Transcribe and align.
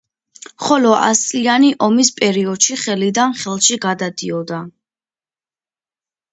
ხოლო 0.67 0.93
ასწლიანი 1.07 1.69
ომის 1.89 2.09
პერიოდში 2.21 2.79
ხელიდან 2.85 3.37
ხელში 3.43 3.79
გადადიოდა. 3.87 4.65